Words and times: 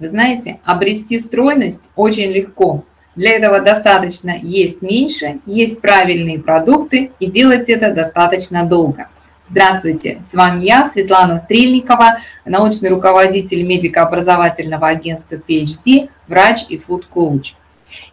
Вы 0.00 0.08
знаете, 0.08 0.60
обрести 0.64 1.20
стройность 1.20 1.82
очень 1.94 2.30
легко. 2.30 2.84
Для 3.16 3.32
этого 3.32 3.60
достаточно 3.60 4.34
есть 4.40 4.80
меньше, 4.80 5.40
есть 5.44 5.82
правильные 5.82 6.38
продукты 6.38 7.10
и 7.20 7.26
делать 7.26 7.68
это 7.68 7.92
достаточно 7.92 8.64
долго. 8.64 9.08
Здравствуйте, 9.46 10.22
с 10.24 10.32
вами 10.32 10.64
я, 10.64 10.88
Светлана 10.88 11.38
Стрельникова, 11.38 12.20
научный 12.46 12.88
руководитель 12.88 13.62
медико-образовательного 13.62 14.88
агентства 14.88 15.36
PhD, 15.36 16.08
врач 16.28 16.64
и 16.70 16.78
фуд-коуч. 16.78 17.52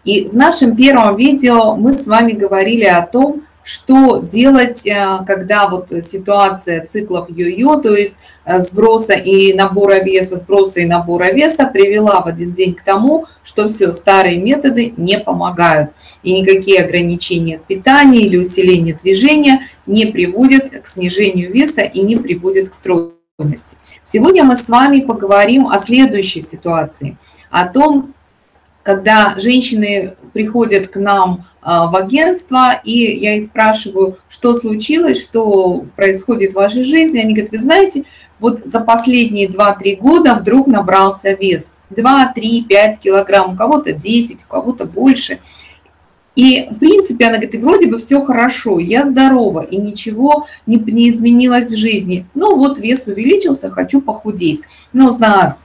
И 0.03 0.27
в 0.27 0.35
нашем 0.35 0.75
первом 0.75 1.15
видео 1.15 1.77
мы 1.77 1.93
с 1.93 2.05
вами 2.05 2.33
говорили 2.33 2.83
о 2.83 3.03
том, 3.03 3.43
что 3.63 4.19
делать, 4.19 4.85
э, 4.87 5.19
когда 5.25 5.67
вот 5.67 5.89
ситуация 6.01 6.85
циклов 6.85 7.29
йо-йо, 7.29 7.81
то 7.81 7.95
есть 7.95 8.15
сброса 8.59 9.13
и 9.13 9.53
набора 9.53 10.01
веса, 10.03 10.37
сброса 10.37 10.79
и 10.79 10.85
набора 10.85 11.31
веса 11.33 11.65
привела 11.65 12.21
в 12.21 12.27
один 12.27 12.53
день 12.53 12.73
к 12.73 12.81
тому, 12.81 13.25
что 13.43 13.67
все, 13.67 13.91
старые 13.91 14.37
методы 14.39 14.93
не 14.97 15.19
помогают. 15.19 15.91
И 16.23 16.39
никакие 16.39 16.83
ограничения 16.83 17.59
в 17.59 17.63
питании 17.63 18.25
или 18.25 18.37
усиление 18.37 18.95
движения 18.95 19.67
не 19.85 20.05
приводят 20.05 20.69
к 20.69 20.87
снижению 20.87 21.51
веса 21.51 21.81
и 21.81 22.01
не 22.01 22.15
приводят 22.15 22.69
к 22.69 22.73
стройности. 22.73 23.77
Сегодня 24.03 24.43
мы 24.43 24.55
с 24.55 24.69
вами 24.69 25.01
поговорим 25.01 25.67
о 25.67 25.77
следующей 25.77 26.41
ситуации, 26.41 27.17
о 27.49 27.67
том, 27.67 28.13
когда 28.83 29.35
женщины 29.37 30.15
приходят 30.31 30.87
к 30.87 30.95
нам 30.95 31.45
а, 31.61 31.91
в 31.91 31.95
агентство, 31.97 32.79
и 32.85 33.17
я 33.19 33.35
их 33.35 33.43
спрашиваю, 33.43 34.17
что 34.29 34.53
случилось, 34.53 35.21
что 35.21 35.85
происходит 35.97 36.53
в 36.53 36.55
вашей 36.55 36.83
жизни. 36.83 37.19
Они 37.19 37.33
говорят, 37.33 37.51
вы 37.51 37.59
знаете, 37.59 38.03
вот 38.39 38.61
за 38.65 38.79
последние 38.79 39.47
2-3 39.47 39.97
года 39.97 40.35
вдруг 40.35 40.67
набрался 40.67 41.31
вес. 41.31 41.67
2, 41.89 42.33
3, 42.35 42.65
5 42.67 42.99
килограмм, 42.99 43.53
у 43.53 43.57
кого-то 43.57 43.93
10, 43.93 44.43
у 44.43 44.47
кого-то 44.47 44.85
больше. 44.85 45.39
И, 46.35 46.67
в 46.69 46.77
принципе, 46.77 47.25
она 47.25 47.37
говорит, 47.37 47.61
вроде 47.61 47.87
бы 47.87 47.97
все 47.97 48.21
хорошо, 48.21 48.77
я 48.77 49.05
здорова, 49.05 49.61
и 49.61 49.77
ничего 49.77 50.45
не, 50.67 50.77
не 50.77 51.09
изменилось 51.09 51.69
в 51.69 51.75
жизни. 51.75 52.27
Ну 52.35 52.55
вот 52.57 52.77
вес 52.77 53.07
увеличился, 53.07 53.71
хочу 53.71 54.01
похудеть. 54.01 54.61
Но 54.93 55.09
знаю, 55.09 55.55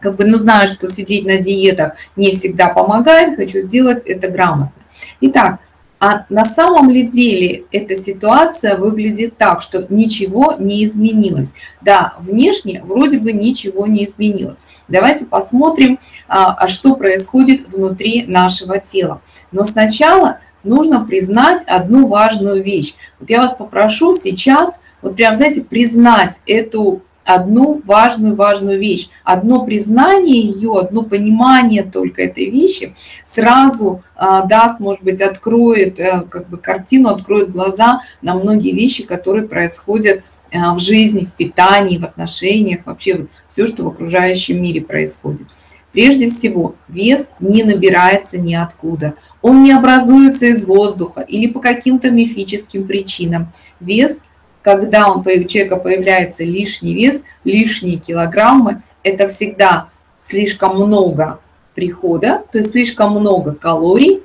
как 0.00 0.16
бы, 0.16 0.24
ну 0.24 0.38
знаю, 0.38 0.66
что 0.66 0.88
сидеть 0.88 1.26
на 1.26 1.36
диетах 1.36 1.92
не 2.16 2.30
всегда 2.32 2.68
помогает, 2.68 3.36
хочу 3.36 3.60
сделать 3.60 4.02
это 4.06 4.30
грамотно. 4.30 4.72
Итак, 5.20 5.58
а 6.00 6.26
на 6.28 6.44
самом 6.44 6.90
ли 6.90 7.02
деле 7.02 7.64
эта 7.72 7.96
ситуация 7.96 8.76
выглядит 8.76 9.36
так, 9.36 9.62
что 9.62 9.86
ничего 9.88 10.54
не 10.58 10.84
изменилось? 10.84 11.52
Да, 11.80 12.14
внешне 12.18 12.82
вроде 12.84 13.18
бы 13.18 13.32
ничего 13.32 13.86
не 13.86 14.04
изменилось. 14.04 14.58
Давайте 14.86 15.24
посмотрим, 15.24 15.98
а, 16.28 16.54
а 16.54 16.68
что 16.68 16.94
происходит 16.94 17.68
внутри 17.68 18.24
нашего 18.26 18.78
тела. 18.78 19.20
Но 19.50 19.64
сначала 19.64 20.38
нужно 20.62 21.04
признать 21.04 21.62
одну 21.66 22.06
важную 22.06 22.62
вещь. 22.62 22.94
Вот 23.18 23.28
я 23.28 23.42
вас 23.42 23.54
попрошу 23.54 24.14
сейчас, 24.14 24.78
вот 25.02 25.16
прям, 25.16 25.36
знаете, 25.36 25.62
признать 25.62 26.40
эту 26.46 27.02
одну 27.28 27.82
важную-важную 27.84 28.80
вещь. 28.80 29.10
Одно 29.22 29.66
признание 29.66 30.40
ее, 30.40 30.78
одно 30.78 31.02
понимание 31.02 31.82
только 31.82 32.22
этой 32.22 32.48
вещи 32.48 32.94
сразу 33.26 34.02
а, 34.16 34.46
даст, 34.46 34.80
может 34.80 35.04
быть, 35.04 35.20
откроет 35.20 36.00
а, 36.00 36.22
как 36.22 36.48
бы 36.48 36.56
картину, 36.56 37.10
откроет 37.10 37.50
глаза 37.50 38.00
на 38.22 38.34
многие 38.34 38.72
вещи, 38.72 39.04
которые 39.04 39.46
происходят 39.46 40.22
а, 40.52 40.74
в 40.74 40.80
жизни, 40.80 41.26
в 41.26 41.34
питании, 41.34 41.98
в 41.98 42.04
отношениях, 42.04 42.80
вообще 42.86 43.18
вот 43.18 43.28
все, 43.50 43.66
что 43.66 43.84
в 43.84 43.88
окружающем 43.88 44.62
мире 44.62 44.80
происходит. 44.80 45.48
Прежде 45.92 46.30
всего, 46.30 46.76
вес 46.88 47.30
не 47.40 47.62
набирается 47.62 48.38
ниоткуда. 48.38 49.14
Он 49.42 49.62
не 49.62 49.72
образуется 49.72 50.46
из 50.46 50.64
воздуха 50.64 51.20
или 51.20 51.46
по 51.46 51.60
каким-то 51.60 52.10
мифическим 52.10 52.86
причинам. 52.86 53.52
Вес 53.80 54.20
когда 54.68 55.08
у 55.14 55.24
человека 55.24 55.76
появляется 55.76 56.44
лишний 56.44 56.92
вес, 56.92 57.22
лишние 57.42 57.96
килограммы, 57.96 58.82
это 59.02 59.26
всегда 59.26 59.88
слишком 60.20 60.76
много 60.76 61.40
прихода, 61.74 62.42
то 62.52 62.58
есть 62.58 62.72
слишком 62.72 63.12
много 63.12 63.54
калорий 63.54 64.22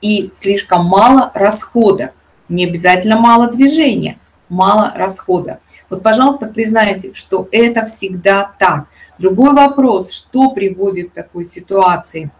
и 0.00 0.32
слишком 0.34 0.86
мало 0.86 1.30
расхода. 1.34 2.10
Не 2.48 2.64
обязательно 2.66 3.16
мало 3.16 3.46
движения, 3.46 4.18
мало 4.48 4.92
расхода. 4.96 5.60
Вот, 5.88 6.02
пожалуйста, 6.02 6.46
признайте, 6.46 7.12
что 7.14 7.46
это 7.52 7.84
всегда 7.84 8.50
так. 8.58 8.86
Другой 9.20 9.54
вопрос, 9.54 10.10
что 10.10 10.50
приводит 10.50 11.12
к 11.12 11.14
такой 11.14 11.44
ситуации? 11.44 12.32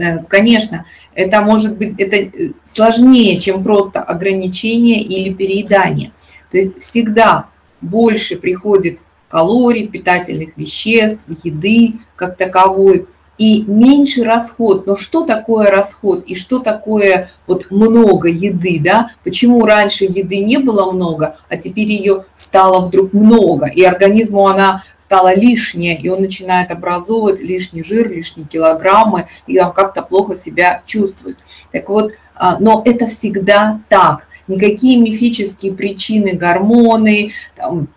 Э, 0.00 0.18
конечно, 0.24 0.84
это 1.14 1.42
может 1.42 1.78
быть 1.78 1.94
это 2.00 2.16
э, 2.16 2.50
сложнее, 2.64 3.38
чем 3.38 3.62
просто 3.62 4.00
ограничение 4.00 5.00
или 5.00 5.32
переедание. 5.32 6.10
То 6.50 6.58
есть 6.58 6.80
всегда 6.80 7.46
больше 7.80 8.36
приходит 8.36 8.98
калорий, 9.28 9.88
питательных 9.88 10.56
веществ, 10.56 11.22
еды 11.44 11.94
как 12.16 12.36
таковой, 12.36 13.06
и 13.38 13.62
меньше 13.62 14.24
расход. 14.24 14.86
Но 14.86 14.96
что 14.96 15.24
такое 15.24 15.70
расход 15.70 16.24
и 16.24 16.34
что 16.34 16.58
такое 16.58 17.30
вот 17.46 17.70
много 17.70 18.28
еды, 18.28 18.80
да? 18.82 19.10
Почему 19.24 19.66
раньше 19.66 20.04
еды 20.04 20.38
не 20.38 20.58
было 20.58 20.90
много, 20.90 21.36
а 21.48 21.56
теперь 21.56 21.90
ее 21.90 22.24
стало 22.34 22.86
вдруг 22.86 23.12
много, 23.12 23.66
и 23.66 23.82
организму 23.82 24.46
она 24.46 24.82
стала 24.98 25.34
лишняя, 25.34 25.96
и 25.96 26.08
он 26.08 26.20
начинает 26.20 26.70
образовывать 26.70 27.40
лишний 27.40 27.84
жир, 27.84 28.10
лишние 28.10 28.46
килограммы, 28.46 29.28
и 29.46 29.58
он 29.60 29.72
как-то 29.72 30.02
плохо 30.02 30.34
себя 30.34 30.82
чувствует. 30.84 31.36
Так 31.70 31.88
вот, 31.88 32.12
а, 32.34 32.58
но 32.58 32.82
это 32.84 33.06
всегда 33.06 33.80
так 33.88 34.25
никакие 34.48 34.98
мифические 34.98 35.72
причины, 35.72 36.34
гормоны, 36.34 37.32
там, 37.56 37.88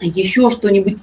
еще 0.00 0.50
что-нибудь, 0.50 0.98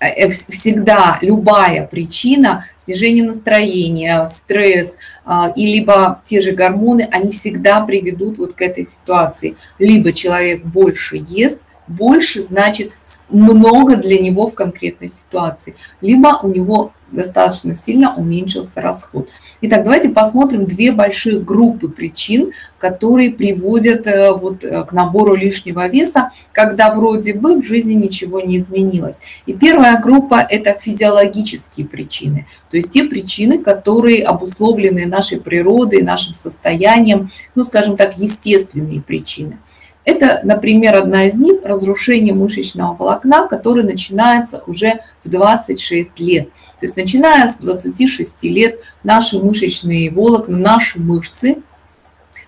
э, 0.00 0.06
э, 0.06 0.28
всегда 0.28 1.18
любая 1.20 1.86
причина 1.86 2.64
снижения 2.76 3.22
настроения, 3.22 4.26
стресс 4.26 4.96
а, 5.24 5.52
и 5.54 5.66
либо 5.66 6.20
те 6.24 6.40
же 6.40 6.52
гормоны, 6.52 7.08
они 7.10 7.30
всегда 7.30 7.84
приведут 7.84 8.38
вот 8.38 8.54
к 8.54 8.62
этой 8.62 8.84
ситуации. 8.84 9.56
Либо 9.78 10.12
человек 10.12 10.64
больше 10.64 11.16
ест, 11.28 11.60
больше 11.86 12.42
значит 12.42 12.92
много 13.28 13.96
для 13.96 14.18
него 14.18 14.48
в 14.48 14.54
конкретной 14.54 15.10
ситуации, 15.10 15.76
либо 16.00 16.38
у 16.42 16.48
него 16.48 16.92
достаточно 17.14 17.74
сильно 17.74 18.14
уменьшился 18.14 18.80
расход. 18.80 19.28
Итак, 19.60 19.84
давайте 19.84 20.08
посмотрим 20.08 20.66
две 20.66 20.92
больших 20.92 21.44
группы 21.44 21.88
причин, 21.88 22.52
которые 22.78 23.30
приводят 23.30 24.06
э, 24.06 24.32
вот 24.32 24.64
э, 24.64 24.84
к 24.84 24.92
набору 24.92 25.34
лишнего 25.34 25.86
веса, 25.88 26.32
когда 26.52 26.92
вроде 26.92 27.34
бы 27.34 27.60
в 27.60 27.64
жизни 27.64 27.94
ничего 27.94 28.40
не 28.40 28.58
изменилось. 28.58 29.16
И 29.46 29.52
первая 29.52 30.00
группа– 30.00 30.46
это 30.50 30.74
физиологические 30.74 31.86
причины, 31.86 32.46
то 32.70 32.76
есть 32.76 32.90
те 32.90 33.04
причины, 33.04 33.58
которые 33.58 34.24
обусловлены 34.24 35.06
нашей 35.06 35.40
природой, 35.40 36.02
нашим 36.02 36.34
состоянием, 36.34 37.30
ну, 37.54 37.64
скажем 37.64 37.96
так, 37.96 38.18
естественные 38.18 39.00
причины. 39.00 39.58
Это, 40.04 40.40
например, 40.42 40.96
одна 40.96 41.24
из 41.26 41.36
них– 41.38 41.60
разрушение 41.64 42.34
мышечного 42.34 42.94
волокна, 42.94 43.48
которое 43.48 43.82
начинается 43.82 44.62
уже 44.66 45.00
в 45.24 45.30
26 45.30 46.20
лет. 46.20 46.50
То 46.80 46.86
есть 46.86 46.96
начиная 46.96 47.48
с 47.48 47.56
26 47.56 48.44
лет 48.44 48.80
наши 49.02 49.38
мышечные 49.38 50.10
волокна, 50.10 50.58
наши 50.58 51.00
мышцы 51.00 51.56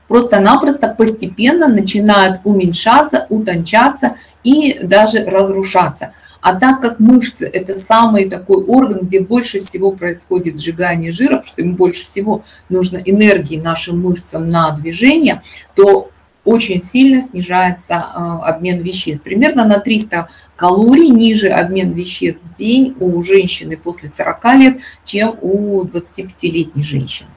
просто-напросто 0.07 0.89
постепенно 0.89 1.67
начинают 1.67 2.41
уменьшаться, 2.45 3.27
утончаться 3.31 4.17
и 4.45 4.79
даже 4.83 5.25
разрушаться. 5.25 6.13
А 6.43 6.55
так 6.55 6.81
как 6.81 7.01
мышцы– 7.01 7.47
это 7.53 7.77
самый 7.79 8.29
такой 8.29 8.63
орган, 8.63 9.01
где 9.03 9.21
больше 9.21 9.61
всего 9.61 9.93
происходит 9.93 10.61
сжигание 10.61 11.11
потому 11.11 11.43
что 11.43 11.63
им 11.63 11.75
больше 11.75 12.05
всего 12.05 12.45
нужно 12.69 12.99
энергии 12.99 13.57
нашим 13.57 14.01
мышцам 14.01 14.49
на 14.49 14.71
движение, 14.73 15.43
то 15.75 16.11
очень 16.47 16.83
сильно 16.83 17.21
снижается 17.21 17.97
а, 17.97 18.49
обмен 18.49 18.81
веществ. 18.81 19.25
Примерно 19.25 19.67
на 19.67 19.79
300 19.79 20.29
калорий 20.57 21.11
ниже 21.11 21.49
обмен 21.49 21.93
веществ 21.93 22.45
в 22.45 22.55
день 22.55 22.97
у 23.01 23.23
женщины 23.23 23.77
после 23.77 24.09
40 24.09 24.45
лет, 24.55 24.79
чем 25.05 25.37
у 25.43 25.85
25-летней 25.85 26.83
женщины. 26.83 27.29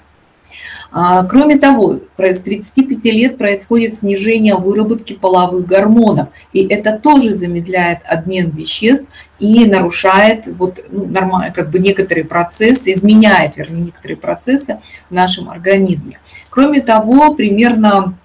А, 0.92 1.24
кроме 1.24 1.58
того, 1.58 2.00
с 2.18 2.40
35 2.40 3.06
лет 3.06 3.38
происходит 3.38 3.96
снижение 3.96 4.56
выработки 4.56 5.14
половых 5.14 5.66
гормонов, 5.66 6.30
и 6.52 6.66
это 6.66 6.98
тоже 6.98 7.34
замедляет 7.34 8.00
обмен 8.06 8.50
веществ 8.50 9.06
и 9.40 9.66
нарушает 9.66 10.48
вот, 10.48 10.84
ну, 10.90 11.06
нормально, 11.06 11.54
как 11.54 11.72
бы 11.72 11.80
некоторые 11.80 12.26
процессы, 12.26 12.94
изменяет, 12.94 13.58
вернее, 13.58 13.86
некоторые 13.86 14.18
процессы 14.18 14.80
в 15.10 15.14
нашем 15.14 15.50
организме. 15.50 16.20
Кроме 16.50 16.82
того, 16.82 17.36
примерно 17.36 18.16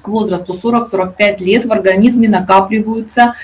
к 0.00 0.08
возрасту 0.08 0.54
40-45 0.54 1.38
лет 1.38 1.64
в 1.64 1.72
организме 1.72 2.28
накапливаются 2.28 3.34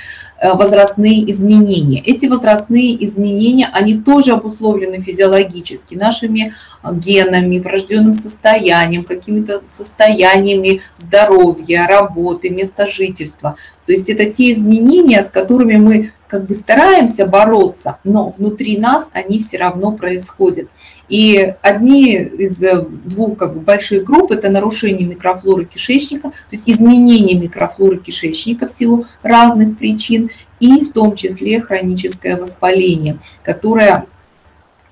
э, 0.40 0.52
возрастные 0.54 1.30
изменения. 1.30 2.00
Эти 2.00 2.26
возрастные 2.26 3.04
изменения, 3.04 3.68
они 3.72 3.98
тоже 3.98 4.32
обусловлены 4.32 5.00
физиологически, 5.00 5.94
нашими 5.94 6.52
э, 6.82 6.94
генами, 6.94 7.58
врожденным 7.58 8.14
состоянием, 8.14 9.04
какими-то 9.04 9.62
состояниями 9.66 10.80
здоровья, 10.96 11.86
работы, 11.86 12.50
места 12.50 12.86
жительства. 12.86 13.56
То 13.84 13.92
есть 13.92 14.08
это 14.08 14.26
те 14.26 14.52
изменения, 14.52 15.22
с 15.22 15.28
которыми 15.28 15.76
мы 15.76 16.12
как 16.28 16.44
бы 16.44 16.54
стараемся 16.54 17.26
бороться, 17.26 17.98
но 18.04 18.28
внутри 18.28 18.76
нас 18.76 19.08
они 19.12 19.38
все 19.38 19.58
равно 19.58 19.92
происходят. 19.92 20.68
И 21.08 21.54
одни 21.62 22.14
из 22.16 22.62
э, 22.62 22.84
двух 23.04 23.38
как 23.38 23.54
бы, 23.54 23.60
больших 23.60 24.04
групп– 24.04 24.30
это 24.32 24.50
нарушение 24.50 25.06
микрофлоры 25.06 25.64
кишечника, 25.64 26.30
то 26.30 26.34
есть 26.52 26.68
изменение 26.68 27.38
микрофлоры 27.38 27.98
кишечника 27.98 28.68
в 28.68 28.72
силу 28.72 29.06
разных 29.22 29.78
причин, 29.78 30.30
и 30.60 30.84
в 30.84 30.92
том 30.92 31.14
числе 31.14 31.60
хроническое 31.60 32.36
воспаление, 32.36 33.18
которое 33.42 34.06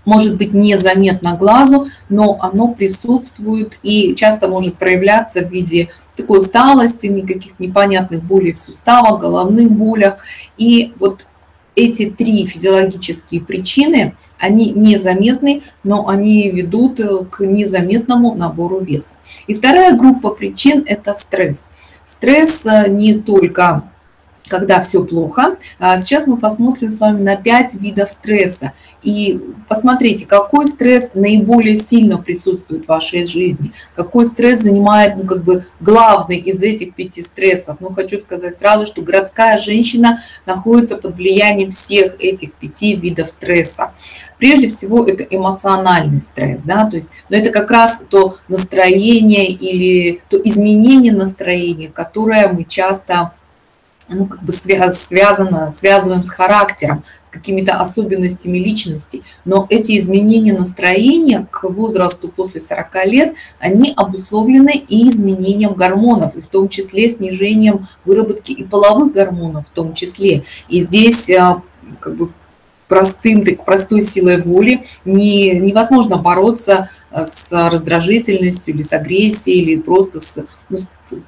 может 0.04 0.36
быть 0.36 0.54
незаметно 0.54 1.36
глазу, 1.36 1.88
но 2.08 2.38
оно 2.40 2.68
присутствует 2.68 3.78
и 3.82 4.14
часто 4.14 4.48
может 4.48 4.76
проявляться 4.76 5.42
в 5.42 5.50
виде 5.50 5.90
такой 6.16 6.40
усталости, 6.40 7.06
никаких 7.06 7.58
непонятных 7.58 8.22
болей 8.22 8.52
в 8.52 8.58
суставах, 8.58 9.20
головных 9.20 9.70
болях. 9.70 10.24
И 10.56 10.92
вот 10.98 11.26
эти 11.74 12.08
три 12.08 12.46
физиологические 12.46 13.42
причины, 13.42 14.16
они 14.38 14.70
незаметны, 14.72 15.62
но 15.84 16.08
они 16.08 16.50
ведут 16.50 17.00
к 17.30 17.44
незаметному 17.44 18.34
набору 18.34 18.80
веса. 18.80 19.14
И 19.46 19.54
вторая 19.54 19.96
группа 19.96 20.30
причин– 20.30 20.84
это 20.86 21.14
стресс. 21.14 21.66
Стресс 22.06 22.64
э, 22.66 22.88
не 22.88 23.14
только 23.14 23.84
когда 24.48 24.80
все 24.80 25.04
плохо. 25.04 25.56
А 25.78 25.98
сейчас 25.98 26.26
мы 26.26 26.36
посмотрим 26.36 26.90
с 26.90 27.00
вами 27.00 27.22
на 27.22 27.36
5 27.36 27.74
видов 27.74 28.10
стресса. 28.10 28.72
И 29.02 29.40
посмотрите, 29.68 30.26
какой 30.26 30.66
стресс 30.66 31.12
наиболее 31.14 31.76
сильно 31.76 32.18
присутствует 32.18 32.84
в 32.84 32.88
вашей 32.88 33.24
жизни, 33.24 33.72
какой 33.94 34.26
стресс 34.26 34.60
занимает, 34.60 35.16
ну, 35.16 35.24
как 35.24 35.44
бы, 35.44 35.64
главный 35.80 36.36
из 36.36 36.62
этих 36.62 36.94
пяти 36.94 37.22
стрессов. 37.22 37.78
Ну, 37.80 37.90
хочу 37.90 38.18
сказать 38.18 38.58
сразу, 38.58 38.86
что 38.86 39.02
городская 39.02 39.58
женщина 39.58 40.22
находится 40.44 40.96
под 40.96 41.16
влиянием 41.16 41.70
всех 41.70 42.16
этих 42.20 42.52
пяти 42.54 42.94
видов 42.94 43.30
стресса. 43.30 43.92
Прежде 44.38 44.68
всего, 44.68 45.04
это 45.04 45.22
эмоциональный 45.22 46.20
стресс, 46.20 46.62
да, 46.62 46.88
то 46.88 46.96
есть, 46.96 47.08
но 47.28 47.36
это 47.36 47.50
как 47.50 47.70
раз 47.70 48.04
то 48.08 48.36
настроение 48.48 49.46
или 49.46 50.20
то 50.28 50.36
изменение 50.36 51.12
настроения, 51.12 51.88
которое 51.88 52.48
мы 52.48 52.64
часто 52.64 53.32
ну, 54.08 54.26
как 54.26 54.42
бы 54.42 54.52
связано, 54.52 55.72
связываем 55.72 56.22
с 56.22 56.30
характером, 56.30 57.04
с 57.22 57.30
какими-то 57.30 57.80
особенностями 57.80 58.58
личности. 58.58 59.22
Но 59.44 59.66
эти 59.68 59.98
изменения 59.98 60.52
настроения 60.52 61.46
к 61.50 61.68
возрасту 61.68 62.28
после 62.28 62.60
40 62.60 63.06
лет, 63.06 63.34
они 63.58 63.92
обусловлены 63.96 64.84
и 64.88 65.10
изменением 65.10 65.74
гормонов, 65.74 66.36
и 66.36 66.40
в 66.40 66.46
том 66.46 66.68
числе 66.68 67.08
снижением 67.08 67.88
выработки 68.04 68.52
и 68.52 68.62
половых 68.62 69.12
гормонов 69.12 69.66
в 69.66 69.70
том 69.70 69.94
числе. 69.94 70.44
И 70.68 70.82
здесь 70.82 71.28
а, 71.30 71.62
как 72.00 72.16
бы 72.16 72.30
простым, 72.88 73.44
так, 73.44 73.64
простой 73.64 74.02
силой 74.02 74.42
воли 74.42 74.84
не, 75.04 75.58
невозможно 75.58 76.16
бороться 76.16 76.90
э, 77.10 77.24
с 77.24 77.50
раздражительностью 77.52 78.74
или 78.74 78.82
с 78.82 78.92
агрессией, 78.92 79.62
или 79.62 79.80
просто 79.80 80.20
с, 80.20 80.44
ну, 80.68 80.78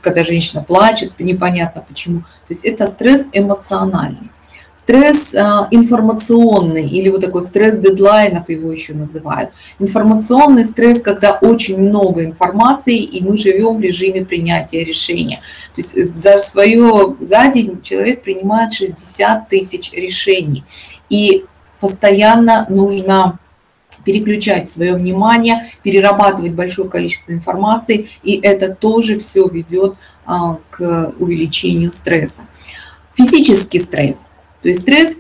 когда 0.00 0.24
женщина 0.24 0.62
плачет, 0.62 1.12
непонятно 1.18 1.84
почему. 1.86 2.20
То 2.20 2.50
есть 2.50 2.64
это 2.64 2.88
стресс 2.88 3.26
эмоциональный. 3.32 4.30
Стресс 4.72 5.34
э, 5.34 5.40
информационный 5.70 6.86
или 6.88 7.10
вот 7.10 7.20
такой 7.20 7.42
стресс 7.42 7.76
дедлайнов 7.76 8.48
его 8.48 8.72
еще 8.72 8.94
называют. 8.94 9.50
Информационный 9.78 10.64
стресс, 10.64 11.02
когда 11.02 11.32
очень 11.42 11.78
много 11.78 12.24
информации 12.24 12.96
и 12.96 13.22
мы 13.22 13.36
живем 13.36 13.76
в 13.76 13.80
режиме 13.82 14.24
принятия 14.24 14.84
решения. 14.84 15.40
То 15.74 15.80
есть 15.82 15.96
э, 15.96 16.08
за 16.14 16.38
свое, 16.38 17.16
за 17.20 17.48
день 17.52 17.82
человек 17.82 18.22
принимает 18.22 18.72
60 18.72 19.48
тысяч 19.48 19.92
решений. 19.92 20.64
И 21.08 21.44
постоянно 21.80 22.66
нужно 22.68 23.38
переключать 24.04 24.68
свое 24.68 24.94
внимание, 24.94 25.70
перерабатывать 25.82 26.52
большое 26.52 26.88
количество 26.88 27.32
информации, 27.32 28.08
и 28.22 28.38
это 28.42 28.74
тоже 28.74 29.18
все 29.18 29.46
ведет 29.48 29.96
а, 30.24 30.58
к 30.70 31.12
увеличению 31.18 31.92
стресса. 31.92 32.42
Физический 33.14 33.80
стресс, 33.80 34.22
то 34.62 34.68
есть 34.68 34.82
стресс, 34.82 35.16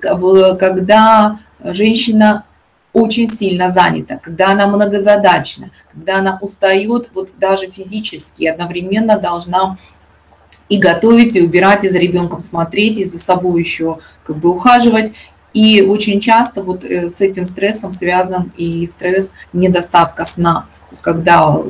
когда 0.58 1.40
женщина 1.62 2.44
очень 2.92 3.30
сильно 3.30 3.70
занята, 3.70 4.16
когда 4.16 4.52
она 4.52 4.66
многозадачна, 4.66 5.70
когда 5.92 6.18
она 6.18 6.38
устает 6.40 7.10
вот 7.14 7.30
даже 7.38 7.68
физически, 7.68 8.46
одновременно 8.46 9.18
должна 9.18 9.76
и 10.68 10.78
готовить, 10.78 11.36
и 11.36 11.42
убирать, 11.42 11.84
и 11.84 11.88
за 11.88 11.98
ребенком 11.98 12.40
смотреть, 12.40 12.98
и 12.98 13.04
за 13.04 13.18
собой 13.18 13.60
еще 13.60 13.98
как 14.24 14.36
бы 14.36 14.50
ухаживать, 14.50 15.12
и 15.58 15.82
очень 15.82 16.20
часто 16.20 16.62
вот 16.62 16.84
э, 16.84 17.10
с 17.10 17.20
этим 17.20 17.48
стрессом 17.48 17.90
связан 17.90 18.52
и 18.56 18.86
стресс 18.86 19.32
недостатка 19.52 20.24
сна, 20.24 20.66
когда 21.00 21.60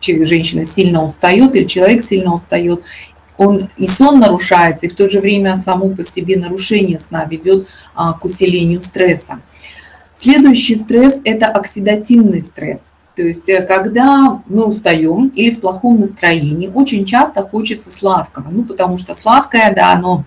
женщина 0.00 0.64
сильно 0.64 1.04
устает 1.04 1.54
или 1.54 1.66
человек 1.66 2.02
сильно 2.02 2.34
устает, 2.34 2.82
он 3.36 3.68
и 3.76 3.86
сон 3.86 4.18
нарушается, 4.18 4.86
и 4.86 4.88
в 4.88 4.94
то 4.94 5.10
же 5.10 5.20
время 5.20 5.58
само 5.58 5.90
по 5.90 6.02
себе 6.02 6.38
нарушение 6.38 6.98
сна 6.98 7.26
ведет 7.26 7.68
а, 7.94 8.14
к 8.14 8.24
усилению 8.24 8.80
стресса. 8.80 9.40
Следующий 10.16 10.76
стресс– 10.76 11.20
это 11.24 11.48
оксидативный 11.48 12.42
стресс. 12.42 12.86
То 13.14 13.22
есть, 13.22 13.46
э, 13.50 13.60
когда 13.60 14.40
мы 14.46 14.64
устаем 14.64 15.28
или 15.28 15.50
в 15.54 15.60
плохом 15.60 16.00
настроении, 16.00 16.70
очень 16.72 17.04
часто 17.04 17.42
хочется 17.42 17.90
сладкого. 17.90 18.48
Ну, 18.50 18.62
потому 18.62 18.96
что 18.96 19.14
сладкое, 19.14 19.74
да, 19.74 19.92
оно 19.92 20.24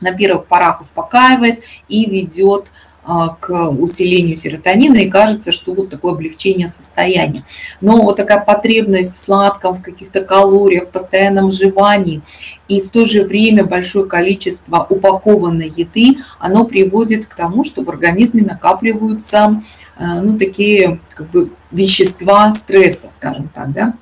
на 0.00 0.12
первых 0.12 0.46
порах 0.46 0.80
успокаивает 0.80 1.62
и 1.88 2.08
ведет 2.08 2.66
а, 3.08 3.36
к 3.38 3.70
усилению 3.70 4.36
серотонина, 4.36 4.96
и 4.96 5.08
кажется, 5.08 5.52
что 5.52 5.72
вот 5.72 5.90
такое 5.90 6.12
облегчение 6.12 6.66
состояния. 6.66 7.44
Но 7.80 8.02
вот 8.02 8.16
такая 8.16 8.40
потребность 8.40 9.14
в 9.14 9.20
сладком, 9.20 9.76
в 9.76 9.82
каких-то 9.82 10.24
калориях, 10.24 10.88
в 10.88 10.90
постоянном 10.90 11.52
жевании 11.52 12.22
и 12.66 12.80
в 12.80 12.88
то 12.88 13.04
же 13.04 13.22
время 13.22 13.64
большое 13.64 14.06
количество 14.06 14.84
упакованной 14.90 15.72
еды, 15.76 16.18
оно 16.40 16.64
приводит 16.64 17.26
к 17.26 17.34
тому, 17.36 17.62
что 17.62 17.84
в 17.84 17.90
организме 17.90 18.42
накапливаются 18.42 19.62
а, 19.96 20.20
ну, 20.20 20.36
такие 20.36 20.98
как 21.14 21.30
бы 21.30 21.52
вещества 21.70 22.52
стресса, 22.54 23.08
скажем 23.08 23.48
так, 23.54 23.72
да. 23.72 23.94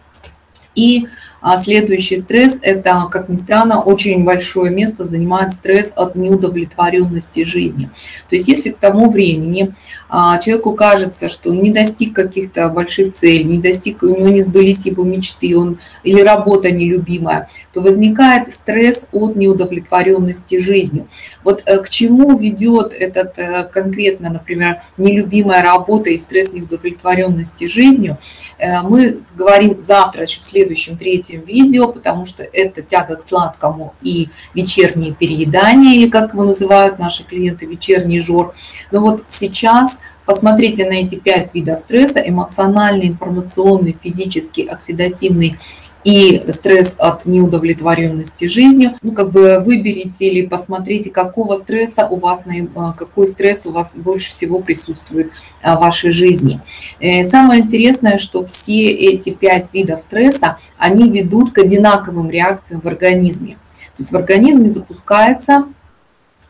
И 0.75 1.07
а 1.47 1.59
следующий 1.59 2.17
стресс– 2.17 2.59
это, 2.63 3.07
как 3.11 3.29
ни 3.29 3.37
странно, 3.37 3.83
очень 3.83 4.25
большое 4.25 4.73
место 4.73 5.05
занимает 5.05 5.53
стресс 5.53 5.93
от 5.95 6.17
неудовлетворенности 6.17 7.45
жизнью. 7.45 7.91
То 8.31 8.37
есть 8.37 8.49
если 8.49 8.71
к 8.71 8.79
тому 8.79 9.11
времени 9.11 9.75
а, 10.09 10.39
человеку 10.39 10.73
кажется, 10.73 11.29
что 11.29 11.51
он 11.51 11.61
не 11.61 11.71
достиг 11.71 12.15
каких-то 12.15 12.71
больших 12.71 13.13
целей, 13.13 13.45
не 13.45 13.59
достиг, 13.59 14.03
у 14.03 14.07
него 14.07 14.29
не 14.29 14.41
сбылись 14.41 14.87
его 14.87 15.05
мечты, 15.05 15.55
он, 15.55 15.79
или 16.03 16.23
работа 16.23 16.71
нелюбимая, 16.71 17.51
то 17.75 17.83
возникает 17.83 18.55
стресс 18.55 19.09
от 19.13 19.37
неудовлетворенности 19.37 20.59
жизнью. 20.59 21.09
Вот 21.43 21.63
э, 21.67 21.77
к 21.83 21.91
чему 21.91 22.39
ведет 22.39 22.95
этот 22.95 23.39
э, 23.39 23.69
конкретно, 23.71 24.31
например, 24.31 24.81
нелюбимая 24.97 25.63
работа 25.63 26.09
и 26.09 26.17
стресс 26.17 26.55
неудовлетворенности 26.55 27.67
жизнью, 27.67 28.17
мы 28.59 29.23
говорим 29.35 29.81
завтра, 29.81 30.27
в 30.27 30.45
следующем, 30.45 30.97
третьем 30.97 31.43
видео, 31.43 31.89
потому 31.89 32.25
что 32.25 32.43
это 32.43 32.83
тяга 32.83 33.17
к 33.17 33.29
сладкому 33.29 33.95
и 34.03 34.29
вечернее 34.55 35.13
переедание, 35.13 35.97
или 35.97 36.09
как 36.09 36.33
его 36.33 36.45
называют 36.45 36.99
наши 36.99 37.25
клиенты, 37.25 37.67
вечерний 37.67 38.21
жор. 38.21 38.55
Но 38.91 39.01
вот 39.01 39.25
сейчас 39.29 40.01
посмотрите 40.25 40.89
на 40.89 40.95
эти 40.95 41.17
пять 41.17 41.55
видов 41.55 41.81
стресса, 41.81 42.21
эмоциональный, 42.21 43.09
информационный, 43.09 43.97
физический, 44.03 44.67
оксидативный 44.67 45.59
и 46.05 46.45
стресс 46.53 46.95
от 46.99 47.25
неудовлетворенности 47.25 48.47
жизнью. 48.47 48.93
Ну, 49.03 49.13
как 49.13 49.33
бы 49.33 49.59
выберите 49.61 50.27
или 50.29 50.47
посмотрите, 50.47 51.11
какого 51.11 51.57
стресса 51.57 52.07
у 52.07 52.17
вас, 52.17 52.45
э, 52.47 52.67
какой 52.97 53.27
стресс 53.27 53.65
у 53.67 53.73
вас 53.73 53.97
больше 53.97 54.31
всего 54.31 54.61
присутствует 54.61 55.33
э, 55.63 55.75
в 55.75 55.81
вашей 55.81 56.11
жизни. 56.13 56.61
Э, 57.01 57.25
самое 57.25 57.63
интересное, 57.63 58.19
что 58.19 58.45
все 58.45 58.91
эти 58.91 59.31
пять 59.31 59.73
видов 59.73 60.01
стресса, 60.01 60.59
они 60.77 61.11
ведут 61.11 61.53
к 61.53 61.59
одинаковым 61.59 62.31
реакциям 62.31 62.83
в 62.83 62.87
организме. 62.87 63.57
То 63.97 64.03
есть 64.03 64.13
в 64.13 64.17
организме 64.17 64.69
запускается 64.69 65.67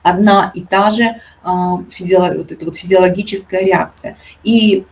одна 0.03 0.51
и 0.55 0.63
та 0.63 0.91
же 0.91 1.21
физиологическая 1.91 3.61
реакция. 3.63 4.17
И 4.43 4.85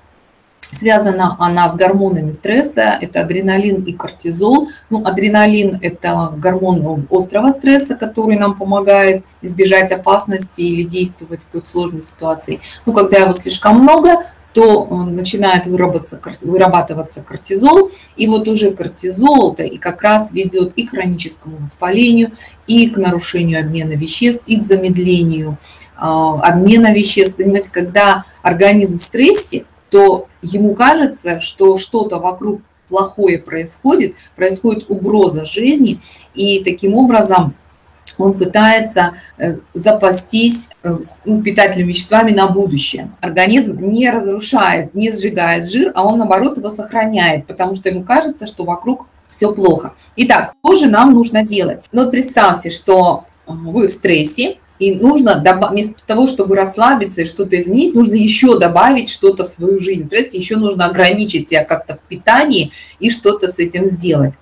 Связана 0.73 1.37
она 1.39 1.69
с 1.69 1.77
гормонами 1.77 2.31
стресса, 2.31 2.99
это 2.99 3.21
адреналин 3.21 3.83
и 3.83 3.93
кортизол. 3.93 4.71
Ну, 4.89 5.05
адреналин– 5.05 5.79
это 5.83 6.33
гормон 6.39 7.07
острого 7.11 7.51
стресса, 7.51 7.95
который 7.95 8.39
нам 8.39 8.57
помогает 8.57 9.23
избежать 9.43 9.93
опасности 9.93 10.63
или 10.63 10.83
действовать 10.83 11.43
в 11.43 11.47
какой-то 11.47 11.69
сложной 11.69 12.03
ситуации. 12.03 12.61
Ну, 12.87 12.95
когда 12.95 13.19
его 13.19 13.35
слишком 13.35 13.81
много, 13.81 14.25
то 14.55 14.89
э, 14.91 14.95
начинает 15.11 15.67
вырабатываться, 15.67 17.23
кортизол, 17.23 17.91
и 18.17 18.27
вот 18.27 18.49
уже 18.49 18.71
кортизол-то 18.71 19.65
и 19.65 19.77
как 19.77 20.01
раз 20.01 20.33
ведет 20.33 20.73
и 20.77 20.87
к 20.87 20.91
хроническому 20.91 21.59
воспалению, 21.59 22.33
и 22.67 22.89
к 22.89 22.97
нарушению 22.97 23.61
обмена 23.61 23.93
веществ, 23.93 24.43
и 24.47 24.59
к 24.59 24.63
замедлению 24.63 25.59
э, 25.97 26.01
обмена 26.01 26.95
веществ. 26.95 27.37
Понимаете, 27.37 27.69
когда 27.71 28.25
организм 28.43 28.99
в 28.99 29.03
стрессе, 29.03 29.65
то 29.93 30.27
ему 30.41 30.75
кажется, 30.75 31.39
что 31.41 31.77
что-то 31.77 32.19
вокруг 32.19 32.63
плохое 32.89 33.39
происходит, 33.39 34.15
происходит 34.35 34.89
угроза 34.89 35.45
жизни, 35.45 36.01
и 36.35 36.65
таким 36.65 36.95
образом 36.95 37.55
он 38.17 38.33
пытается 38.33 39.15
э, 39.37 39.59
запастись 39.75 40.69
э, 40.83 40.97
ну, 41.27 41.43
питательными 41.43 41.91
веществами 41.91 42.33
на 42.33 42.47
будущее. 42.47 43.11
Организм 43.21 43.79
не 43.81 44.11
разрушает, 44.11 44.95
не 44.95 45.11
сжигает 45.13 45.71
жир, 45.71 45.93
а 45.95 46.07
он, 46.07 46.19
наоборот, 46.19 46.57
его 46.57 46.71
сохраняет, 46.71 47.47
потому 47.47 47.75
что 47.75 47.91
ему 47.91 48.03
кажется, 48.03 48.47
что 48.47 48.65
вокруг 48.65 49.07
все 49.29 49.53
плохо. 49.53 49.93
Итак, 50.17 50.55
что 50.65 50.75
же 50.75 50.87
нам 50.87 51.13
нужно 51.13 51.43
делать? 51.43 51.81
Ну, 51.93 52.03
вот 52.03 52.11
представьте, 52.11 52.71
что 52.71 53.25
э, 53.47 53.53
вы 53.53 53.89
в 53.89 53.91
стрессе, 53.91 54.57
и 54.83 54.97
нужно, 54.97 55.41
вместо 55.71 55.95
того, 56.05 56.27
чтобы 56.27 56.57
расслабиться 56.57 57.23
и 57.23 57.25
что-то 57.25 57.59
изменить, 57.61 57.95
нужно 57.95 58.15
еще 58.15 58.59
добавить 58.59 59.09
что-то 59.09 59.45
в 59.45 59.47
свою 59.47 59.79
жизнь. 59.79 60.09
Понимаете, 60.09 60.39
еще 60.39 60.57
нужно 60.57 60.87
ограничить 60.87 61.49
себя 61.49 61.63
как-то 61.63 61.95
в 61.95 62.01
питании 62.01 62.73
и 62.99 63.09
что-то 63.09 63.47
с 63.47 63.61
этим 63.61 63.87
сделать. 63.87 64.35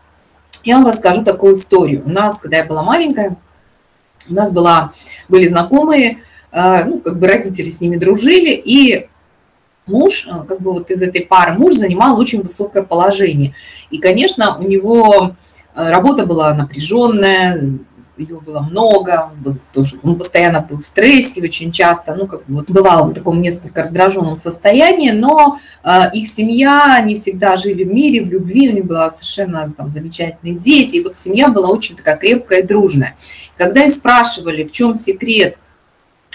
Я 0.64 0.78
вам 0.78 0.86
расскажу 0.86 1.24
такую 1.24 1.56
историю. 1.56 2.02
У 2.06 2.08
нас, 2.08 2.38
когда 2.38 2.56
я 2.56 2.64
была 2.64 2.82
маленькая, 2.82 3.36
у 4.30 4.32
нас 4.32 4.50
была, 4.50 4.94
были 5.28 5.46
знакомые, 5.46 6.20
э, 6.52 6.84
ну, 6.86 7.00
как 7.00 7.18
бы 7.18 7.26
родители 7.26 7.68
с 7.68 7.82
ними 7.82 7.96
дружили, 7.96 8.54
и 8.54 9.08
муж, 9.84 10.26
э, 10.26 10.42
как 10.48 10.62
бы 10.62 10.72
вот 10.72 10.90
из 10.90 11.02
этой 11.02 11.20
пары, 11.20 11.52
муж 11.52 11.74
занимал 11.74 12.18
очень 12.18 12.40
высокое 12.40 12.82
положение. 12.82 13.54
И, 13.90 13.98
конечно, 13.98 14.56
у 14.56 14.62
него 14.62 15.36
э, 15.74 15.90
работа 15.90 16.24
была 16.24 16.54
напряженная, 16.54 17.60
ее 18.20 18.40
было 18.40 18.60
много, 18.60 19.30
он, 19.32 19.42
был 19.42 19.58
тоже, 19.72 19.98
он 20.02 20.16
постоянно 20.16 20.60
был 20.60 20.78
в 20.78 20.82
стрессе 20.82 21.42
очень 21.42 21.72
часто, 21.72 22.14
ну, 22.14 22.26
как 22.26 22.42
вот 22.48 22.70
бывал 22.70 23.10
в 23.10 23.14
таком 23.14 23.40
несколько 23.40 23.82
раздраженном 23.82 24.36
состоянии, 24.36 25.10
но 25.10 25.58
э, 25.82 26.10
их 26.12 26.28
семья, 26.28 26.96
они 26.96 27.14
всегда 27.14 27.56
жили 27.56 27.84
в 27.84 27.92
мире, 27.92 28.22
в 28.22 28.28
любви, 28.28 28.70
у 28.70 28.72
них 28.72 28.86
была 28.86 29.10
совершенно 29.10 29.72
там 29.76 29.90
замечательные 29.90 30.54
дети, 30.54 30.96
и 30.96 31.02
вот 31.02 31.16
семья 31.16 31.48
была 31.48 31.68
очень 31.68 31.96
такая 31.96 32.16
крепкая 32.16 32.60
и 32.60 32.66
дружная. 32.66 33.16
Когда 33.56 33.84
их 33.84 33.92
спрашивали, 33.92 34.64
в 34.64 34.72
чем 34.72 34.94
секрет 34.94 35.56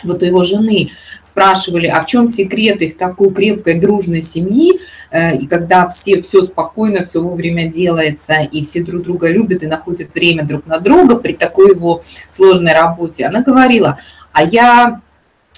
вот 0.04 0.22
его 0.24 0.44
жены 0.44 0.92
спрашивали, 1.22 1.88
а 1.88 2.02
в 2.02 2.06
чем 2.06 2.28
секрет 2.28 2.82
их 2.82 2.98
такой 2.98 3.34
крепкой 3.34 3.80
дружной 3.80 4.22
семьи, 4.22 4.80
э, 5.12 5.38
и 5.38 5.48
когда 5.48 5.88
все, 5.88 6.22
все 6.22 6.44
спокойно, 6.44 7.06
все 7.06 7.22
вовремя 7.22 7.68
делается, 7.68 8.42
и 8.52 8.64
все 8.64 8.84
друг 8.84 9.04
друга 9.04 9.30
любят 9.30 9.64
и 9.64 9.68
находят 9.68 10.14
время 10.14 10.44
друг 10.44 10.66
на 10.68 10.80
друга 10.80 11.16
при 11.16 11.34
такой 11.34 11.72
его 11.72 12.04
сложной 12.30 12.74
работе, 12.74 13.26
она 13.26 13.42
говорила, 13.42 14.00
а 14.34 14.44
я 14.44 15.02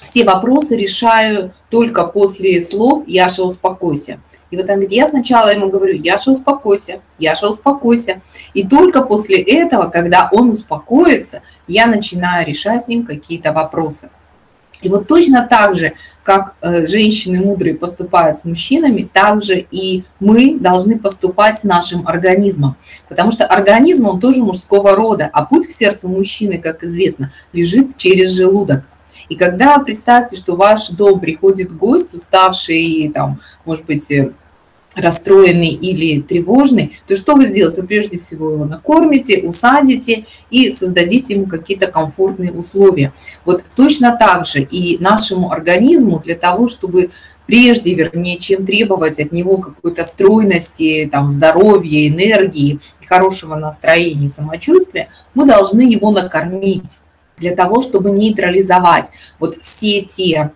все 0.01 0.23
вопросы 0.23 0.77
решаю 0.77 1.51
только 1.69 2.05
после 2.05 2.61
слов 2.61 3.03
«Яша, 3.07 3.43
успокойся». 3.43 4.19
И 4.49 4.55
вот 4.55 4.69
он 4.69 4.75
говорит, 4.75 4.91
я 4.91 5.07
сначала 5.07 5.53
ему 5.53 5.69
говорю, 5.69 5.95
Яша, 5.95 6.31
успокойся, 6.31 7.01
Яша, 7.19 7.49
успокойся. 7.49 8.21
И 8.53 8.65
только 8.65 9.01
после 9.01 9.41
этого, 9.41 9.89
когда 9.89 10.29
он 10.31 10.51
успокоится, 10.51 11.41
я 11.67 11.85
начинаю 11.85 12.47
решать 12.47 12.83
с 12.83 12.87
ним 12.87 13.05
какие-то 13.05 13.51
вопросы. 13.51 14.09
И 14.81 14.89
вот 14.89 15.07
точно 15.07 15.47
так 15.49 15.75
же, 15.75 15.93
как 16.23 16.55
э, 16.61 16.85
женщины 16.87 17.39
мудрые 17.39 17.73
поступают 17.73 18.39
с 18.39 18.45
мужчинами, 18.45 19.09
так 19.11 19.43
же 19.43 19.65
и 19.71 20.03
мы 20.19 20.57
должны 20.59 20.99
поступать 20.99 21.59
с 21.59 21.63
нашим 21.63 22.07
организмом. 22.07 22.75
Потому 23.07 23.31
что 23.31 23.45
организм, 23.45 24.07
он 24.07 24.19
тоже 24.19 24.43
мужского 24.43 24.95
рода, 24.95 25.29
а 25.31 25.45
путь 25.45 25.67
к 25.67 25.71
сердцу 25.71 26.09
мужчины, 26.09 26.57
как 26.57 26.83
известно, 26.83 27.31
лежит 27.53 27.97
через 27.97 28.31
желудок. 28.31 28.83
И 29.29 29.35
когда 29.35 29.79
представьте, 29.79 30.35
что 30.35 30.55
в 30.55 30.59
ваш 30.59 30.89
дом 30.89 31.19
приходит 31.19 31.75
гость, 31.75 32.13
уставший, 32.13 33.11
там, 33.13 33.39
может 33.65 33.85
быть, 33.85 34.09
э, 34.11 34.31
расстроенный 34.95 35.69
или 35.69 36.21
тревожный, 36.21 36.97
то 37.07 37.15
что 37.15 37.35
вы 37.35 37.45
сделаете? 37.45 37.81
Вы 37.81 37.87
прежде 37.87 38.17
всего 38.17 38.51
его 38.51 38.65
накормите, 38.65 39.41
усадите 39.41 40.25
и 40.49 40.71
создадите 40.71 41.35
ему 41.35 41.45
какие-то 41.45 41.87
комфортные 41.87 42.51
условия. 42.51 43.13
Вот 43.45 43.63
точно 43.75 44.17
так 44.17 44.45
же 44.47 44.61
и 44.61 44.97
нашему 44.99 45.51
организму 45.51 46.19
для 46.19 46.35
того, 46.35 46.67
чтобы 46.67 47.11
прежде, 47.45 47.93
вернее, 47.93 48.37
чем 48.37 48.65
требовать 48.65 49.19
от 49.19 49.31
него 49.31 49.57
какой-то 49.57 50.05
стройности, 50.05 51.07
там, 51.11 51.29
здоровья, 51.29 52.07
энергии, 52.07 52.79
хорошего 53.07 53.55
настроения, 53.55 54.27
самочувствия, 54.29 55.09
мы 55.33 55.45
должны 55.45 55.81
его 55.81 56.11
накормить 56.11 56.97
для 57.37 57.55
того, 57.55 57.81
чтобы 57.81 58.11
нейтрализовать 58.11 59.05
вот 59.39 59.57
все 59.61 60.01
те 60.01 60.51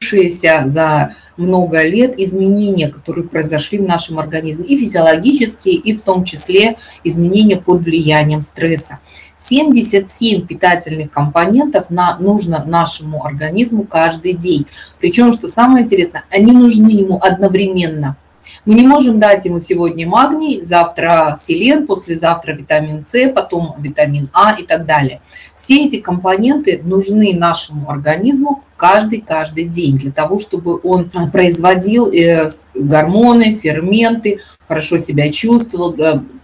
за 0.00 1.14
много 1.36 1.82
лет 1.82 2.18
изменения, 2.18 2.88
которые 2.88 3.24
произошли 3.26 3.78
в 3.78 3.82
нашем 3.82 4.18
организме, 4.18 4.66
и 4.66 4.78
физиологические, 4.78 5.74
и 5.76 5.96
в 5.96 6.02
том 6.02 6.24
числе 6.24 6.76
изменения 7.04 7.56
под 7.56 7.82
влиянием 7.82 8.42
стресса. 8.42 8.98
77 9.38 10.46
питательных 10.46 11.10
компонентов 11.10 11.90
на, 11.90 12.16
нужно 12.18 12.64
нашему 12.64 13.24
организму 13.24 13.84
каждый 13.84 14.32
день. 14.32 14.66
Причем, 14.98 15.32
что 15.32 15.48
самое 15.48 15.84
интересное, 15.84 16.24
они 16.30 16.52
нужны 16.52 16.88
ему 16.90 17.18
одновременно– 17.22 18.16
мы 18.66 18.74
не 18.74 18.84
можем 18.84 19.20
дать 19.20 19.44
ему 19.44 19.60
сегодня 19.60 20.08
магний, 20.08 20.64
завтра 20.64 21.36
селен, 21.40 21.86
послезавтра 21.86 22.52
витамин 22.52 23.04
С, 23.04 23.30
потом 23.32 23.76
витамин 23.78 24.28
А 24.32 24.56
и 24.58 24.64
так 24.64 24.86
далее. 24.86 25.20
Все 25.54 25.86
эти 25.86 26.00
компоненты 26.00 26.80
нужны 26.82 27.32
нашему 27.36 27.88
организму 27.88 28.64
каждый-каждый 28.76 29.64
день 29.64 29.96
для 29.96 30.12
того, 30.12 30.38
чтобы 30.38 30.78
он 30.82 31.10
производил 31.32 32.10
э, 32.12 32.50
гормоны, 32.74 33.54
ферменты, 33.54 34.40
хорошо 34.68 34.98
себя 34.98 35.30
чувствовал, 35.32 35.94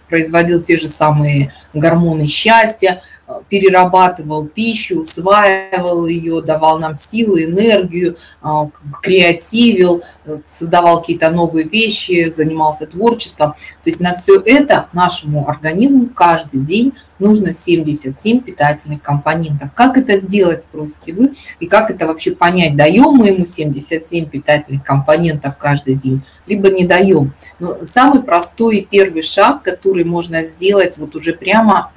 производил 0.09 0.61
те 0.61 0.77
же 0.77 0.87
самые 0.87 1.53
гормоны 1.73 2.27
счастья, 2.27 3.01
перерабатывал 3.49 4.47
пищу, 4.47 4.99
усваивал 4.99 6.05
ее, 6.07 6.41
давал 6.41 6.79
нам 6.79 6.93
силы, 6.95 7.45
энергию, 7.45 8.17
а, 8.41 8.69
креативил, 9.01 10.03
создавал 10.45 10.99
какие-то 10.99 11.29
новые 11.29 11.67
вещи, 11.67 12.31
занимался 12.31 12.85
творчеством. 12.85 13.53
То 13.83 13.89
есть 13.89 13.99
на 13.99 14.13
все 14.13 14.39
это 14.39 14.87
нашему 14.91 15.47
организму 15.47 16.07
каждый 16.07 16.61
день 16.61 16.93
нужно 17.19 17.53
77 17.53 18.41
питательных 18.41 19.01
компонентов. 19.01 19.69
Как 19.73 19.97
это 19.97 20.17
сделать, 20.17 20.63
спросите 20.63 21.13
вы, 21.13 21.33
и 21.61 21.67
как 21.67 21.91
это 21.91 22.05
вообще 22.05 22.31
понять, 22.31 22.75
даем 22.75 23.13
мы 23.13 23.29
ему 23.29 23.45
77 23.45 24.25
питательных 24.25 24.83
компонентов 24.83 25.57
каждый 25.57 25.95
день, 25.95 26.21
либо 26.45 26.69
не 26.69 26.85
даем. 26.85 27.33
Но 27.59 27.85
самый 27.85 28.21
простой 28.21 28.77
и 28.79 28.85
первый 28.85 29.21
шаг, 29.21 29.63
который 29.63 30.03
можно 30.03 30.43
сделать 30.43 30.97
вот 30.97 31.15
уже 31.15 31.33
прямо 31.33 31.91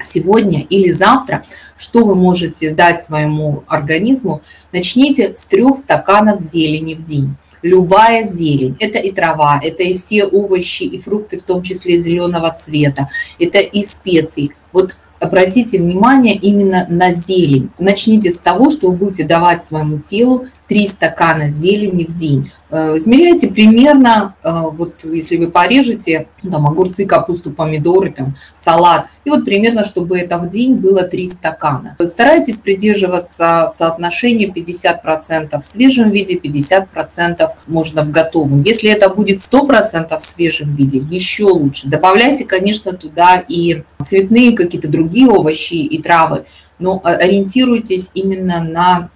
сегодня 0.00 0.62
или 0.68 0.90
завтра, 0.90 1.44
что 1.76 2.04
вы 2.04 2.14
можете 2.14 2.72
дать 2.74 3.02
своему 3.02 3.64
организму, 3.66 4.42
начните 4.72 5.34
с 5.36 5.44
трех 5.46 5.78
стаканов 5.78 6.40
зелени 6.40 6.94
в 6.94 7.04
день. 7.04 7.34
Любая 7.62 8.26
зелень, 8.26 8.76
это 8.78 8.98
и 8.98 9.10
трава, 9.10 9.58
это 9.62 9.82
и 9.82 9.94
все 9.94 10.24
овощи 10.24 10.84
и 10.84 11.00
фрукты, 11.00 11.38
в 11.38 11.42
том 11.42 11.62
числе 11.62 11.98
зеленого 11.98 12.50
цвета, 12.52 13.08
это 13.38 13.58
и 13.58 13.84
специи. 13.84 14.52
Вот 14.72 14.96
обратите 15.18 15.78
внимание 15.78 16.34
именно 16.34 16.86
на 16.88 17.12
зелень. 17.12 17.70
Начните 17.78 18.30
с 18.30 18.38
того, 18.38 18.70
что 18.70 18.90
вы 18.90 18.96
будете 18.96 19.24
давать 19.24 19.64
своему 19.64 19.98
телу 19.98 20.46
3 20.68 20.88
стакана 20.88 21.50
зелени 21.50 22.04
в 22.04 22.14
день. 22.14 22.52
Э, 22.68 22.96
измеряйте 22.96 23.46
примерно, 23.48 24.34
э, 24.42 24.50
вот 24.72 25.04
если 25.04 25.36
вы 25.36 25.50
порежете 25.50 26.26
ну, 26.42 26.50
там, 26.50 26.66
огурцы, 26.66 27.06
капусту, 27.06 27.52
помидоры, 27.52 28.10
там, 28.10 28.34
салат, 28.56 29.06
и 29.24 29.30
вот 29.30 29.44
примерно, 29.44 29.84
чтобы 29.84 30.18
это 30.18 30.38
в 30.38 30.48
день 30.48 30.74
было 30.74 31.04
3 31.04 31.28
стакана. 31.28 31.96
Старайтесь 32.06 32.58
придерживаться 32.58 33.68
соотношения 33.70 34.48
50% 34.48 35.60
в 35.60 35.66
свежем 35.66 36.10
виде, 36.10 36.34
50% 36.34 37.50
можно 37.68 38.02
в 38.02 38.10
готовом. 38.10 38.62
Если 38.62 38.90
это 38.90 39.10
будет 39.10 39.40
100% 39.40 40.18
в 40.18 40.24
свежем 40.24 40.74
виде, 40.74 40.98
еще 40.98 41.44
лучше. 41.44 41.88
Добавляйте, 41.88 42.44
конечно, 42.44 42.92
туда 42.92 43.44
и 43.46 43.84
цветные 44.04 44.56
какие-то 44.56 44.88
другие 44.88 45.28
овощи 45.28 45.74
и 45.74 46.02
травы, 46.02 46.46
но 46.78 47.00
ориентируйтесь 47.04 48.10
именно 48.14 48.62
на 48.62 49.10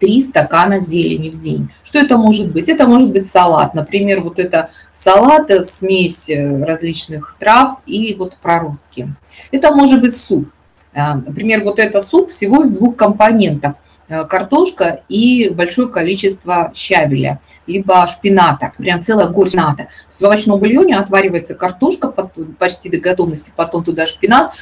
3 0.00 0.22
стакана 0.22 0.80
зелени 0.80 1.30
в 1.30 1.38
день. 1.38 1.70
Что 1.84 1.98
это 1.98 2.16
может 2.16 2.52
быть? 2.52 2.68
Это 2.68 2.86
может 2.86 3.10
быть 3.10 3.28
салат. 3.28 3.74
Например, 3.74 4.20
вот 4.20 4.38
это 4.38 4.70
салат, 4.92 5.50
э, 5.50 5.62
смесь 5.62 6.28
э, 6.28 6.64
различных 6.64 7.36
трав 7.38 7.80
и 7.86 8.14
вот 8.14 8.36
проростки. 8.36 9.08
Это 9.50 9.72
может 9.72 10.00
быть 10.00 10.16
суп. 10.16 10.50
Например, 10.94 11.62
вот 11.62 11.78
это 11.78 12.00
суп 12.00 12.30
всего 12.30 12.64
из 12.64 12.70
двух 12.70 12.96
компонентов– 12.96 13.74
Э, 14.08 14.24
картошка 14.24 15.00
и 15.08 15.48
большое 15.48 15.88
количество 15.88 16.70
щавеля, 16.74 17.40
либо 17.66 18.06
шпината, 18.06 18.72
прям 18.78 19.02
целая 19.02 19.26
горсть 19.26 19.54
шпината. 19.54 19.88
В 20.12 20.22
овощном 20.22 20.60
бульоне 20.60 20.96
отваривается 20.96 21.56
картошка 21.56 22.14
почти 22.58 22.88
до 22.88 22.98
готовности, 22.98 23.52
потом 23.56 23.82
туда 23.82 24.06
шпинат, 24.06 24.52
э, 24.52 24.54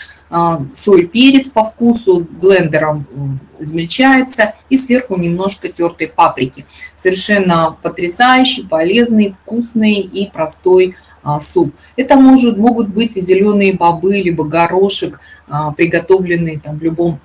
соль, 0.75 1.07
перец 1.07 1.49
по 1.49 1.65
вкусу, 1.65 2.27
блендером 2.29 3.41
измельчается 3.61 4.55
и 4.69 4.79
сверху 4.79 5.17
немножко 5.17 5.69
тертой 5.69 6.09
паприки. 6.09 6.67
Совершенно 6.97 7.77
потрясающий, 7.83 8.67
полезный, 8.67 9.31
вкусный 9.31 10.01
и 10.01 10.29
простой 10.31 10.97
э, 11.25 11.29
суп. 11.41 11.75
Это 11.97 12.17
может, 12.17 12.57
могут 12.57 12.89
быть 12.89 13.17
и 13.17 13.21
зеленые 13.21 13.75
бобы, 13.75 14.21
либо 14.21 14.45
горошек, 14.45 15.21
приготовленный 15.77 16.59
там 16.59 16.79
в 16.79 16.83
любом 16.83 17.21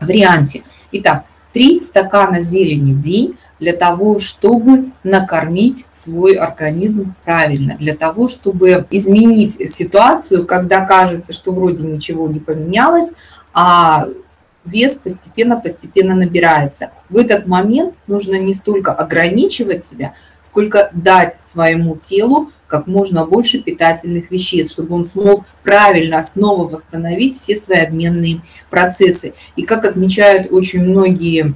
варианте. 0.00 0.62
Итак, 0.92 1.24
3 1.54 1.80
стакана 1.80 2.42
зелени 2.42 2.92
в 2.92 3.00
день 3.00 3.38
для 3.60 3.72
того, 3.72 4.18
чтобы 4.18 4.90
накормить 5.04 5.86
свой 5.92 6.34
организм 6.34 7.14
правильно, 7.24 7.76
для 7.78 7.94
того, 7.94 8.28
чтобы 8.28 8.86
изменить 8.90 9.72
ситуацию, 9.72 10.44
когда 10.46 10.84
кажется, 10.84 11.32
что 11.32 11.52
вроде 11.52 11.84
ничего 11.84 12.28
не 12.28 12.40
поменялось, 12.40 13.14
а 13.54 14.08
вес 14.64 14.94
постепенно-постепенно 14.94 16.14
набирается. 16.14 16.90
В 17.08 17.16
этот 17.18 17.46
момент 17.46 17.94
нужно 18.06 18.34
не 18.38 18.54
столько 18.54 18.92
ограничивать 18.92 19.84
себя, 19.84 20.14
сколько 20.40 20.90
дать 20.92 21.36
своему 21.40 21.96
телу 21.96 22.50
как 22.74 22.88
можно 22.88 23.24
больше 23.24 23.62
питательных 23.62 24.32
веществ, 24.32 24.72
чтобы 24.72 24.96
он 24.96 25.04
смог 25.04 25.44
правильно 25.62 26.24
снова 26.24 26.66
восстановить 26.66 27.38
все 27.38 27.54
свои 27.54 27.78
обменные 27.78 28.40
процессы. 28.68 29.34
И 29.54 29.62
как 29.62 29.84
отмечают 29.84 30.50
очень 30.50 30.82
многие 30.82 31.54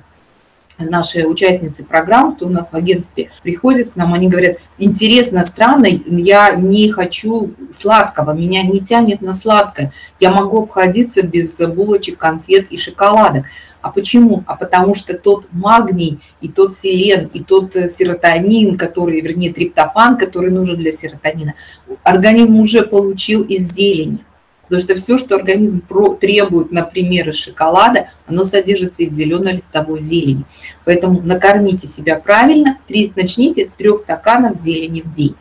наши 0.78 1.26
участницы 1.26 1.82
программ, 1.82 2.36
кто 2.36 2.46
у 2.46 2.50
нас 2.50 2.70
в 2.70 2.74
агентстве 2.76 3.32
приходят 3.42 3.90
к 3.90 3.96
нам, 3.96 4.14
они 4.14 4.28
говорят, 4.28 4.58
интересно, 4.78 5.44
странно, 5.44 5.88
я 5.88 6.54
не 6.54 6.88
хочу 6.92 7.52
сладкого, 7.72 8.30
меня 8.30 8.62
не 8.62 8.78
тянет 8.78 9.20
на 9.20 9.34
сладкое, 9.34 9.92
я 10.20 10.30
могу 10.30 10.62
обходиться 10.62 11.22
без 11.22 11.58
булочек, 11.58 12.16
конфет 12.16 12.68
и 12.70 12.76
шоколадок. 12.76 13.46
А 13.80 13.90
почему? 13.90 14.42
А 14.46 14.56
потому 14.56 14.94
что 14.94 15.16
тот 15.16 15.46
магний 15.52 16.18
и 16.40 16.48
тот 16.48 16.74
селен, 16.74 17.30
и 17.32 17.42
тот 17.42 17.76
э, 17.76 17.88
серотонин, 17.88 18.76
который, 18.76 19.20
вернее, 19.20 19.52
триптофан, 19.52 20.16
который 20.16 20.50
нужен 20.50 20.76
для 20.76 20.92
серотонина, 20.92 21.54
организм 22.02 22.58
уже 22.58 22.82
получил 22.82 23.42
из 23.42 23.72
зелени. 23.72 24.18
Потому 24.62 24.82
что 24.82 24.94
все, 24.96 25.16
что 25.16 25.36
организм 25.36 25.82
требует, 26.20 26.72
например, 26.72 27.30
из 27.30 27.36
шоколада, 27.36 28.10
оно 28.26 28.44
содержится 28.44 29.02
и 29.02 29.06
в 29.06 29.12
зеленой 29.12 29.54
листовой 29.54 29.98
зелени. 29.98 30.44
Поэтому 30.84 31.22
накормите 31.22 31.86
себя 31.86 32.16
правильно, 32.16 32.76
начните 33.16 33.66
с 33.66 33.72
трех 33.72 34.00
стаканов 34.00 34.56
зелени 34.56 35.00
в 35.00 35.10
день. 35.10 35.34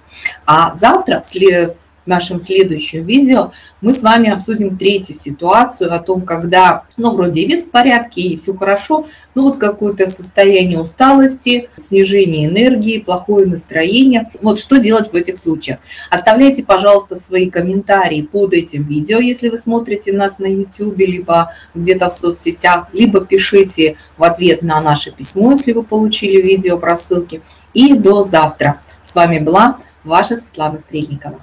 А 0.46 0.74
завтра, 0.75 1.20
в 1.22 1.87
в 2.08 2.10
нашем 2.10 2.40
следующем 2.40 3.06
видео 3.06 3.52
мы 3.82 3.94
с 3.94 4.02
вами 4.02 4.30
обсудим 4.30 4.78
третью 4.78 5.16
ситуацию 5.16 5.94
о 5.94 6.00
том, 6.00 6.22
когда, 6.22 6.86
ну, 6.96 7.14
вроде 7.14 7.46
вес 7.46 7.66
в 7.66 7.70
порядке 7.70 8.22
и 8.22 8.38
все 8.38 8.56
хорошо, 8.56 9.06
ну, 9.36 9.44
вот 9.44 9.58
какое-то 9.58 10.08
состояние 10.08 10.80
усталости, 10.80 11.70
снижение 11.76 12.48
энергии, 12.48 13.00
плохое 13.00 13.46
настроение. 13.46 14.32
Вот 14.42 14.58
что 14.58 14.80
делать 14.80 15.12
в 15.12 15.16
этих 15.16 15.38
случаях? 15.38 15.80
Оставляйте, 16.10 16.64
пожалуйста, 16.64 17.18
свои 17.18 17.50
комментарии 17.50 18.22
под 18.22 18.54
этим 18.54 18.84
видео, 18.84 19.20
если 19.20 19.50
вы 19.50 19.58
смотрите 19.58 20.14
нас 20.14 20.40
на 20.40 20.46
YouTube, 20.46 20.98
либо 21.00 21.52
где-то 21.76 22.10
в 22.10 22.14
соцсетях, 22.14 22.88
либо 22.94 23.20
пишите 23.20 23.98
в 24.18 24.24
ответ 24.24 24.62
на 24.62 24.80
наше 24.80 25.12
письмо, 25.12 25.52
если 25.52 25.74
вы 25.74 25.84
получили 25.84 26.42
видео 26.42 26.78
в 26.78 26.84
рассылке. 26.84 27.42
И 27.74 27.94
до 27.94 28.24
завтра. 28.24 28.82
С 29.04 29.14
вами 29.14 29.40
была 29.40 29.78
ваша 30.04 30.38
Светлана 30.38 30.80
Стрельникова. 30.80 31.42